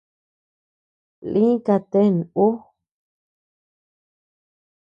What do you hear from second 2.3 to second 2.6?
ú.